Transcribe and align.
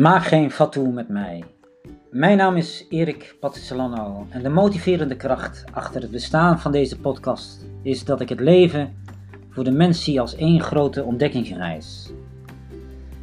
Maak 0.00 0.24
geen 0.24 0.50
fatu 0.50 0.88
met 0.88 1.08
mij. 1.08 1.44
Mijn 2.10 2.36
naam 2.36 2.56
is 2.56 2.86
Erik 2.88 3.36
Patticelano 3.40 4.26
en 4.30 4.42
de 4.42 4.48
motiverende 4.48 5.16
kracht 5.16 5.64
achter 5.72 6.02
het 6.02 6.10
bestaan 6.10 6.60
van 6.60 6.72
deze 6.72 6.98
podcast 7.00 7.66
is 7.82 8.04
dat 8.04 8.20
ik 8.20 8.28
het 8.28 8.40
leven 8.40 8.94
voor 9.50 9.64
de 9.64 9.70
mens 9.70 10.04
zie 10.04 10.20
als 10.20 10.36
één 10.36 10.60
grote 10.60 11.04
ontdekkingsreis. 11.04 12.10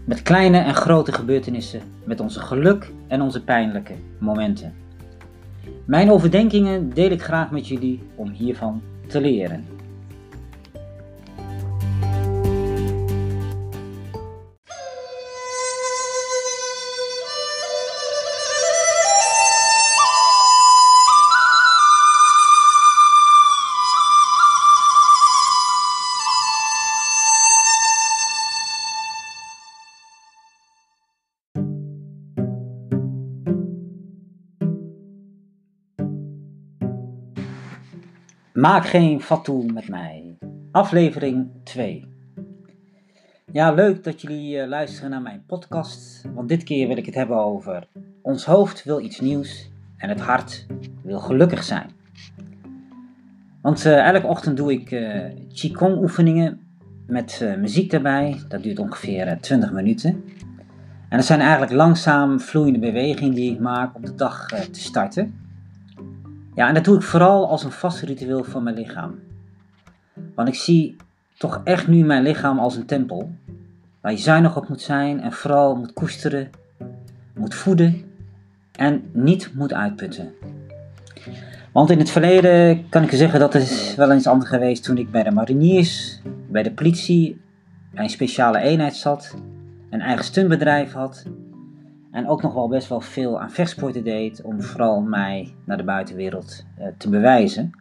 Met 0.06 0.22
kleine 0.22 0.58
en 0.58 0.76
grote 0.76 1.12
gebeurtenissen, 1.12 1.82
met 2.04 2.20
onze 2.20 2.40
geluk 2.40 2.92
en 3.08 3.22
onze 3.22 3.44
pijnlijke 3.44 3.96
momenten. 4.20 4.74
Mijn 5.86 6.12
overdenkingen 6.12 6.94
deel 6.94 7.12
ik 7.12 7.22
graag 7.22 7.52
met 7.52 7.68
jullie 7.68 8.04
om 8.16 8.30
hiervan 8.30 8.82
te 9.08 9.22
leren. 9.22 9.77
Maak 38.58 38.86
geen 38.86 39.22
fatu 39.22 39.66
met 39.74 39.90
mij. 39.90 40.38
Aflevering 40.72 41.50
2. 41.64 42.08
Ja, 43.52 43.72
leuk 43.72 44.04
dat 44.04 44.22
jullie 44.22 44.58
uh, 44.58 44.68
luisteren 44.68 45.10
naar 45.10 45.22
mijn 45.22 45.44
podcast. 45.48 46.26
Want 46.34 46.50
dit 46.50 46.64
keer 46.64 46.88
wil 46.88 46.98
ik 46.98 47.06
het 47.06 47.16
hebben 47.16 47.38
over 47.38 47.88
ons 48.22 48.46
hoofd 48.46 48.84
wil 48.84 49.00
iets 49.00 49.20
nieuws 49.20 49.72
en 49.98 50.10
het 50.10 50.20
hart 50.20 50.66
wil 51.04 51.20
gelukkig 51.20 51.64
zijn. 51.64 51.90
Want 53.62 53.86
uh, 53.86 54.08
elke 54.08 54.28
ochtend 54.28 54.58
doe 54.58 54.72
ik 54.72 54.92
uh, 54.92 55.26
Qigong 55.54 55.98
oefeningen 55.98 56.60
met 57.08 57.56
muziek 57.58 57.94
erbij. 57.94 58.42
Dat 58.48 58.64
duurt 58.64 58.80
ongeveer 58.80 59.38
20 59.42 59.72
minuten. 59.72 60.24
En 61.10 61.18
dat 61.18 61.26
zijn 61.26 61.40
eigenlijk 61.40 61.72
langzaam 61.72 62.40
vloeiende 62.40 62.80
bewegingen 62.80 63.34
die 63.34 63.54
ik 63.54 63.60
maak 63.60 63.96
om 63.96 64.06
de 64.06 64.16
dag 64.16 64.48
te 64.48 64.80
starten. 64.80 65.47
Ja, 66.58 66.68
en 66.68 66.74
dat 66.74 66.84
doe 66.84 66.96
ik 66.96 67.02
vooral 67.02 67.50
als 67.50 67.64
een 67.64 67.72
vast 67.72 68.02
ritueel 68.02 68.44
voor 68.44 68.62
mijn 68.62 68.76
lichaam. 68.76 69.20
Want 70.36 70.48
ik 70.48 70.56
zie 70.56 70.96
toch 71.38 71.62
echt 71.64 71.88
nu 71.88 72.04
mijn 72.04 72.24
lichaam 72.24 72.60
als 72.60 72.76
een 72.76 72.86
tempel. 72.86 73.32
Waar 74.02 74.12
je 74.12 74.18
zuinig 74.18 74.58
op 74.58 74.70
moet 74.70 74.82
zijn 74.82 75.22
en 75.22 75.32
vooral 75.32 75.76
moet 75.76 75.94
koesteren, 75.94 76.50
moet 77.34 77.56
voeden 77.56 78.04
en 78.72 79.10
niet 79.12 79.54
moet 79.54 79.74
uitputten. 79.74 80.34
Want 81.72 81.90
in 81.90 82.00
het 82.00 82.10
verleden 82.10 82.90
kan 82.90 83.04
ik 83.04 83.12
zeggen 83.12 83.40
dat 83.40 83.54
het 83.54 83.94
wel 83.98 84.12
eens 84.12 84.28
anders 84.28 84.50
geweest 84.50 84.84
toen 84.84 84.98
ik 84.98 85.12
bij 85.12 85.24
de 85.24 85.32
mariniers, 85.32 86.22
bij 86.50 86.64
de 86.64 86.72
politie, 86.72 87.42
een 87.94 88.10
speciale 88.10 88.60
eenheid 88.60 88.96
zat, 88.96 89.36
een 89.90 90.02
eigen 90.02 90.26
stuntbedrijf 90.26 90.94
had 90.94 91.24
en 92.18 92.28
ook 92.28 92.42
nog 92.42 92.54
wel 92.54 92.68
best 92.68 92.90
wel 92.90 93.02
veel 93.02 93.42
aan 93.42 93.52
vechtsporten 93.52 94.04
deed 94.04 94.42
om 94.42 94.62
vooral 94.62 95.02
mij 95.02 95.54
naar 95.64 95.78
de 95.78 95.84
buitenwereld 95.84 96.66
uh, 96.80 96.88
te 96.98 97.10
bewijzen. 97.10 97.72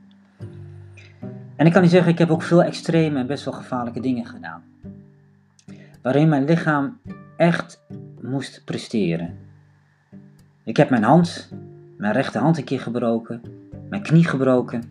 En 1.56 1.66
ik 1.66 1.72
kan 1.72 1.82
niet 1.82 1.90
zeggen, 1.90 2.12
ik 2.12 2.18
heb 2.18 2.30
ook 2.30 2.42
veel 2.42 2.62
extreme 2.62 3.18
en 3.18 3.26
best 3.26 3.44
wel 3.44 3.54
gevaarlijke 3.54 4.00
dingen 4.00 4.26
gedaan. 4.26 4.62
Waarin 6.02 6.28
mijn 6.28 6.44
lichaam 6.44 6.98
echt 7.36 7.84
moest 8.20 8.62
presteren. 8.64 9.36
Ik 10.64 10.76
heb 10.76 10.90
mijn 10.90 11.02
hand, 11.02 11.52
mijn 11.96 12.12
rechterhand 12.12 12.58
een 12.58 12.64
keer 12.64 12.80
gebroken, 12.80 13.42
mijn 13.88 14.02
knie 14.02 14.24
gebroken. 14.24 14.82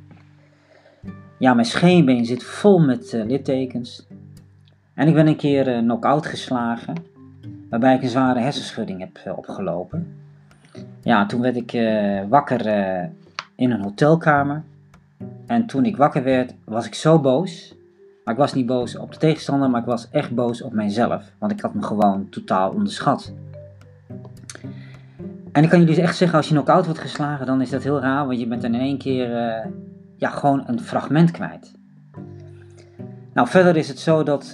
Ja, 1.40 1.54
mijn 1.54 1.68
scheenbeen 1.68 2.26
zit 2.26 2.44
vol 2.44 2.80
met 2.80 3.14
uh, 3.14 3.26
littekens. 3.26 4.08
En 4.94 5.08
ik 5.08 5.14
ben 5.14 5.28
een 5.28 5.38
keer 5.38 5.68
uh, 5.68 5.80
knock-out 5.80 6.26
geslagen 6.26 7.14
waarbij 7.76 7.96
ik 7.96 8.04
een 8.04 8.10
zware 8.10 8.40
hersenschudding 8.40 9.00
heb 9.00 9.18
eh, 9.24 9.38
opgelopen. 9.38 10.18
Ja, 11.02 11.26
toen 11.26 11.42
werd 11.42 11.56
ik 11.56 11.74
uh, 11.74 12.22
wakker 12.30 12.66
uh, 12.68 13.04
in 13.56 13.72
een 13.72 13.82
hotelkamer. 13.82 14.64
En 15.46 15.66
toen 15.66 15.86
ik 15.86 15.98
wakker 15.98 16.24
werd, 16.24 16.54
was 16.64 16.86
ik 16.86 16.94
zo 16.94 17.20
boos. 17.20 17.76
Maar 18.24 18.34
ik 18.34 18.40
was 18.40 18.54
niet 18.54 18.66
boos 18.66 18.98
op 18.98 19.12
de 19.12 19.18
tegenstander, 19.18 19.70
maar 19.70 19.80
ik 19.80 19.88
was 19.88 20.10
echt 20.10 20.36
boos 20.36 20.62
op 20.62 20.74
mijzelf. 20.74 21.32
Want 21.38 21.52
ik 21.52 21.62
had 21.62 21.74
me 21.74 21.84
gewoon 21.84 22.30
totaal 22.30 22.72
onderschat. 22.72 23.34
En 25.52 25.64
ik 25.64 25.70
kan 25.70 25.80
jullie 25.80 26.02
echt 26.02 26.18
zeggen, 26.18 26.38
als 26.38 26.48
je 26.48 26.54
knock-out 26.54 26.86
wordt 26.86 27.00
geslagen, 27.00 27.46
dan 27.46 27.62
is 27.62 27.70
dat 27.70 27.84
heel 27.84 28.00
raar. 28.00 28.28
Want 28.28 28.40
je 28.40 28.48
bent 28.48 28.64
in 28.64 28.76
één 28.76 28.98
keer 28.98 29.30
ja, 30.16 30.30
gewoon 30.30 30.64
een 30.66 30.80
fragment 30.80 31.32
kwijt. 31.32 31.74
Nou, 33.34 33.48
verder 33.48 33.76
is 33.76 33.88
het 33.88 34.00
zo 34.00 34.24
dat 34.24 34.54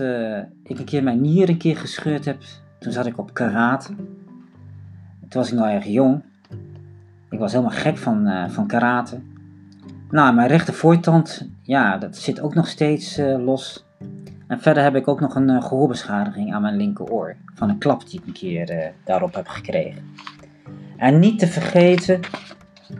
ik 0.63 0.79
een 0.79 0.85
keer 0.85 1.03
mijn 1.03 1.21
nier 1.21 1.49
een 1.49 1.57
keer 1.57 1.77
gescheurd 1.77 2.25
heb 2.25 2.41
toen 2.81 2.91
zat 2.91 3.05
ik 3.05 3.17
op 3.17 3.33
karate. 3.33 3.95
Toen 5.19 5.41
was 5.41 5.51
ik 5.51 5.57
nog 5.57 5.67
erg 5.67 5.85
jong. 5.85 6.23
Ik 7.29 7.39
was 7.39 7.51
helemaal 7.51 7.77
gek 7.77 7.97
van, 7.97 8.27
uh, 8.27 8.49
van 8.49 8.67
karate. 8.67 9.19
Nou, 10.09 10.33
mijn 10.35 10.47
rechter 10.47 10.73
voortand, 10.73 11.47
ja, 11.61 11.97
dat 11.97 12.17
zit 12.17 12.41
ook 12.41 12.53
nog 12.53 12.67
steeds 12.67 13.19
uh, 13.19 13.43
los. 13.43 13.85
En 14.47 14.59
verder 14.59 14.83
heb 14.83 14.95
ik 14.95 15.07
ook 15.07 15.19
nog 15.19 15.35
een 15.35 15.49
uh, 15.49 15.63
gehoorbeschadiging 15.63 16.53
aan 16.53 16.61
mijn 16.61 16.75
linkeroor. 16.75 17.35
Van 17.53 17.69
een 17.69 17.77
klap 17.77 18.09
die 18.09 18.19
ik 18.19 18.27
een 18.27 18.33
keer 18.33 18.93
daarop 19.05 19.35
heb 19.35 19.47
gekregen. 19.47 20.03
En 20.97 21.19
niet 21.19 21.39
te 21.39 21.47
vergeten 21.47 22.19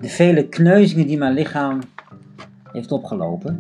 de 0.02 0.10
vele 0.10 0.48
kneuzingen 0.48 1.08
die 1.08 1.18
mijn 1.18 1.34
lichaam 1.34 1.80
heeft 2.72 2.92
opgelopen. 2.92 3.60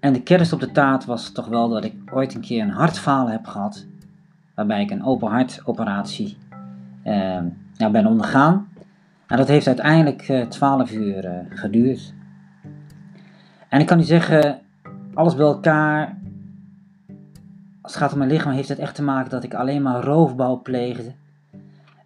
En 0.00 0.12
de 0.12 0.22
kerst 0.22 0.52
op 0.52 0.60
de 0.60 0.72
taart 0.72 1.04
was 1.04 1.32
toch 1.32 1.46
wel 1.46 1.68
dat 1.68 1.84
ik 1.84 1.94
ooit 2.12 2.34
een 2.34 2.40
keer 2.40 2.62
een 2.62 2.70
hartfalen 2.70 3.32
heb 3.32 3.46
gehad 3.46 3.86
waarbij 4.58 4.82
ik 4.82 4.90
een 4.90 5.04
open 5.04 5.28
hartoperatie 5.28 6.38
uh, 7.04 7.38
ja, 7.72 7.90
ben 7.90 8.06
ondergaan. 8.06 8.68
En 9.26 9.36
dat 9.36 9.48
heeft 9.48 9.66
uiteindelijk 9.66 10.28
uh, 10.28 10.40
eh, 10.40 10.48
12 10.48 10.92
uur 10.92 11.24
uh, 11.24 11.38
geduurd. 11.48 12.14
En 13.68 13.80
ik 13.80 13.86
kan 13.86 13.98
u 13.98 14.02
zeggen, 14.02 14.60
alles 15.14 15.34
bij 15.34 15.46
elkaar, 15.46 16.18
als 17.82 17.92
het 17.92 18.02
gaat 18.02 18.12
om 18.12 18.18
mijn 18.18 18.30
lichaam, 18.30 18.52
heeft 18.52 18.68
het 18.68 18.78
echt 18.78 18.94
te 18.94 19.02
maken 19.02 19.30
dat 19.30 19.44
ik 19.44 19.54
alleen 19.54 19.82
maar 19.82 20.02
roofbouw 20.02 20.62
pleegde. 20.62 21.14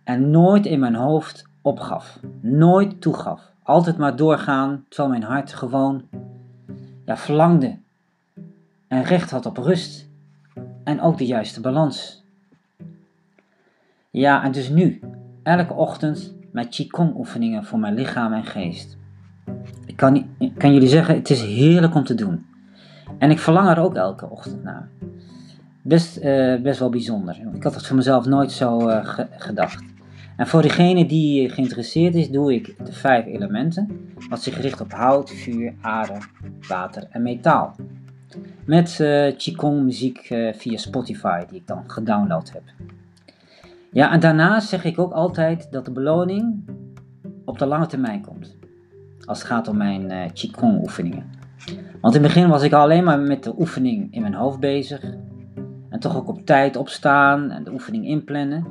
En 0.04 0.30
nooit 0.30 0.66
in 0.66 0.80
mijn 0.80 0.94
hoofd 0.94 1.48
opgaf. 1.62 2.20
Nooit 2.40 3.00
toegaf. 3.00 3.52
Altijd 3.62 3.98
maar 3.98 4.16
doorgaan, 4.16 4.84
terwijl 4.88 5.18
mijn 5.18 5.30
hart 5.30 5.52
gewoon 5.52 6.02
ja, 7.04 7.16
verlangde. 7.16 7.78
En 8.88 9.02
recht 9.02 9.30
had 9.30 9.46
op 9.46 9.56
rust. 9.56 10.08
En 10.84 11.00
ook 11.00 11.18
de 11.18 11.26
juiste 11.26 11.60
balans. 11.60 12.21
Ja, 14.12 14.44
en 14.44 14.52
dus 14.52 14.68
nu, 14.68 15.00
elke 15.42 15.72
ochtend 15.72 16.34
met 16.50 16.68
Qigong 16.68 17.14
oefeningen 17.16 17.64
voor 17.64 17.78
mijn 17.78 17.94
lichaam 17.94 18.32
en 18.32 18.44
geest. 18.44 18.96
Ik 19.86 19.96
kan, 19.96 20.26
kan 20.56 20.72
jullie 20.72 20.88
zeggen, 20.88 21.14
het 21.14 21.30
is 21.30 21.42
heerlijk 21.42 21.94
om 21.94 22.04
te 22.04 22.14
doen. 22.14 22.46
En 23.18 23.30
ik 23.30 23.38
verlang 23.38 23.68
er 23.68 23.78
ook 23.78 23.94
elke 23.94 24.30
ochtend 24.30 24.62
naar. 24.62 24.88
Best, 25.82 26.18
uh, 26.18 26.60
best 26.60 26.78
wel 26.78 26.90
bijzonder. 26.90 27.40
Ik 27.54 27.62
had 27.62 27.74
het 27.74 27.86
voor 27.86 27.96
mezelf 27.96 28.24
nooit 28.26 28.52
zo 28.52 28.78
ge 28.78 29.26
gedacht. 29.30 29.84
En 30.36 30.46
voor 30.46 30.62
degene 30.62 31.06
die 31.06 31.48
geïnteresseerd 31.48 32.14
is, 32.14 32.30
doe 32.30 32.54
ik 32.54 32.74
de 32.84 32.92
vijf 32.92 33.26
elementen, 33.26 33.88
wat 34.28 34.42
zich 34.42 34.60
richt 34.60 34.80
op 34.80 34.92
hout, 34.92 35.30
vuur, 35.30 35.74
aarde, 35.80 36.18
water 36.68 37.06
en 37.10 37.22
metaal. 37.22 37.76
Met 38.64 38.98
uh, 39.00 39.36
Qigong 39.36 39.82
muziek 39.82 40.26
via 40.52 40.76
Spotify, 40.76 41.44
die 41.48 41.58
ik 41.58 41.66
dan 41.66 41.82
gedownload 41.86 42.52
heb. 42.52 42.62
Ja, 43.92 44.12
en 44.12 44.20
daarnaast 44.20 44.68
zeg 44.68 44.84
ik 44.84 44.98
ook 44.98 45.12
altijd 45.12 45.72
dat 45.72 45.84
de 45.84 45.92
beloning 45.92 46.64
op 47.44 47.58
de 47.58 47.66
lange 47.66 47.86
termijn 47.86 48.22
komt. 48.22 48.56
Als 49.24 49.38
het 49.38 49.46
gaat 49.46 49.68
om 49.68 49.76
mijn 49.76 50.10
uh, 50.10 50.24
Qigong 50.32 50.80
oefeningen. 50.80 51.30
Want 52.00 52.14
in 52.14 52.22
het 52.22 52.32
begin 52.32 52.48
was 52.48 52.62
ik 52.62 52.72
alleen 52.72 53.04
maar 53.04 53.18
met 53.18 53.44
de 53.44 53.54
oefening 53.58 54.14
in 54.14 54.22
mijn 54.22 54.34
hoofd 54.34 54.60
bezig. 54.60 55.02
En 55.88 56.00
toch 56.00 56.16
ook 56.16 56.28
op 56.28 56.46
tijd 56.46 56.76
opstaan 56.76 57.50
en 57.50 57.64
de 57.64 57.72
oefening 57.72 58.06
inplannen. 58.06 58.66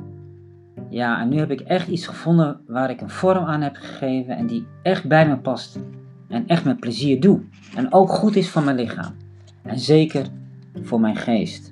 Ja, 0.88 1.20
en 1.20 1.28
nu 1.28 1.38
heb 1.38 1.50
ik 1.50 1.60
echt 1.60 1.88
iets 1.88 2.06
gevonden 2.06 2.60
waar 2.66 2.90
ik 2.90 3.00
een 3.00 3.10
vorm 3.10 3.44
aan 3.44 3.60
heb 3.60 3.76
gegeven 3.76 4.36
en 4.36 4.46
die 4.46 4.66
echt 4.82 5.08
bij 5.08 5.28
me 5.28 5.38
past. 5.38 5.78
En 6.28 6.46
echt 6.46 6.64
met 6.64 6.80
plezier 6.80 7.20
doe. 7.20 7.40
En 7.76 7.92
ook 7.92 8.10
goed 8.10 8.36
is 8.36 8.50
voor 8.50 8.62
mijn 8.62 8.76
lichaam. 8.76 9.14
En 9.62 9.78
zeker 9.78 10.26
voor 10.82 11.00
mijn 11.00 11.16
geest. 11.16 11.71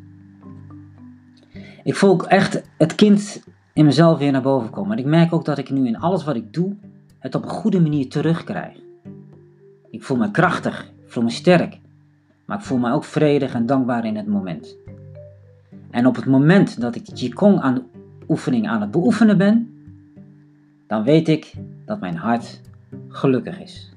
Ik 1.85 1.95
voel 1.95 2.29
echt 2.29 2.63
het 2.79 2.95
kind 2.95 3.43
in 3.73 3.85
mezelf 3.85 4.19
weer 4.19 4.33
naar 4.33 4.43
boven 4.43 4.71
komen. 4.71 4.93
En 4.93 4.99
ik 4.99 5.11
merk 5.11 5.33
ook 5.33 5.45
dat 5.45 5.59
ik 5.59 5.71
nu 5.71 5.87
in 5.87 5.99
alles 5.99 6.25
wat 6.25 6.37
ik 6.37 6.53
doe, 6.53 6.77
het 7.19 7.35
op 7.35 7.43
een 7.43 7.49
goede 7.49 7.81
manier 7.81 8.09
terugkrijg. 8.09 8.77
Ik 9.91 10.03
voel 10.03 10.17
me 10.17 10.31
krachtig, 10.31 10.93
ik 11.05 11.11
voel 11.11 11.23
me 11.23 11.31
sterk, 11.31 11.79
maar 12.45 12.59
ik 12.59 12.65
voel 12.65 12.79
me 12.79 12.93
ook 12.93 13.05
vredig 13.05 13.55
en 13.55 13.67
dankbaar 13.67 14.05
in 14.05 14.17
het 14.17 14.27
moment. 14.27 14.77
En 15.91 16.07
op 16.07 16.17
het 16.17 16.27
moment 16.27 16.81
dat 16.81 16.95
ik 16.95 17.07
de 17.07 17.13
Qigong 17.13 17.61
aan 17.61 17.83
oefening 18.29 18.69
aan 18.69 18.81
het 18.81 18.91
beoefenen 18.91 19.39
ben, 19.39 19.75
dan 20.87 21.03
weet 21.03 21.29
ik 21.29 21.53
dat 21.85 22.01
mijn 22.01 22.17
hart 22.17 22.61
gelukkig 23.09 23.61
is. 23.61 23.90